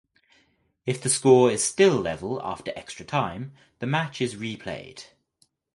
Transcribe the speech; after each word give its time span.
If 0.83 0.99
the 0.99 1.11
score 1.11 1.51
is 1.51 1.63
still 1.63 1.93
level 1.95 2.41
after 2.43 2.73
extra 2.75 3.05
time 3.05 3.53
the 3.77 3.85
match 3.85 4.19
is 4.19 4.33
replayed. 4.33 5.05